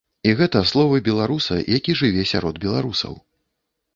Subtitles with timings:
[0.27, 3.13] І гэта словы беларуса, які жыве сярод беларусаў.